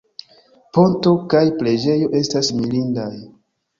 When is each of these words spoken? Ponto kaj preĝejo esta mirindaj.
Ponto 0.77 1.13
kaj 1.33 1.43
preĝejo 1.61 2.09
esta 2.23 2.43
mirindaj. 2.63 3.11